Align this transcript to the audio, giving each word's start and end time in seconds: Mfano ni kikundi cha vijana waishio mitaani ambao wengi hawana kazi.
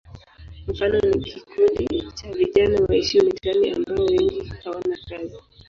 Mfano 0.67 0.99
ni 0.99 1.19
kikundi 1.19 2.11
cha 2.13 2.31
vijana 2.31 2.79
waishio 2.89 3.23
mitaani 3.23 3.71
ambao 3.73 4.05
wengi 4.05 4.53
hawana 4.63 4.97
kazi. 5.09 5.37